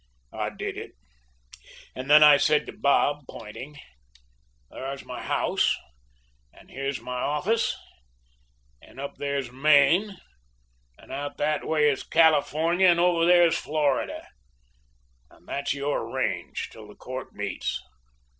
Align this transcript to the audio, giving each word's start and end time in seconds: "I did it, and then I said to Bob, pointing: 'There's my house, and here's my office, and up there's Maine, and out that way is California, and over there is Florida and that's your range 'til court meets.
"I 0.33 0.49
did 0.49 0.77
it, 0.79 0.93
and 1.93 2.09
then 2.09 2.23
I 2.23 2.37
said 2.37 2.65
to 2.65 2.71
Bob, 2.73 3.25
pointing: 3.29 3.77
'There's 4.71 5.05
my 5.05 5.21
house, 5.21 5.77
and 6.51 6.71
here's 6.71 6.99
my 6.99 7.19
office, 7.21 7.77
and 8.81 8.99
up 8.99 9.17
there's 9.17 9.51
Maine, 9.51 10.17
and 10.97 11.11
out 11.11 11.37
that 11.37 11.67
way 11.67 11.87
is 11.87 12.01
California, 12.01 12.87
and 12.87 12.99
over 12.99 13.27
there 13.27 13.45
is 13.45 13.55
Florida 13.59 14.27
and 15.29 15.47
that's 15.47 15.75
your 15.75 16.11
range 16.11 16.69
'til 16.71 16.95
court 16.95 17.35
meets. 17.35 17.79